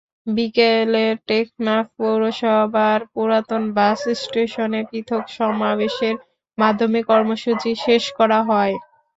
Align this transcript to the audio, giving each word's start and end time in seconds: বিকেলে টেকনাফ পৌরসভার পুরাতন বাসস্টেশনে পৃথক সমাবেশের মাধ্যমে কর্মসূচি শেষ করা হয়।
বিকেলে 0.27 0.99
টেকনাফ 1.27 1.85
পৌরসভার 1.97 2.99
পুরাতন 3.11 3.63
বাসস্টেশনে 3.77 4.81
পৃথক 4.89 5.23
সমাবেশের 5.37 6.15
মাধ্যমে 6.57 6.99
কর্মসূচি 7.09 7.71
শেষ 7.85 8.03
করা 8.17 8.39
হয়। 8.49 8.75